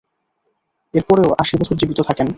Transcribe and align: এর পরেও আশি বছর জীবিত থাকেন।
এর 0.93 1.03
পরেও 1.09 1.29
আশি 1.39 1.53
বছর 1.57 1.75
জীবিত 1.75 1.99
থাকেন। 2.01 2.27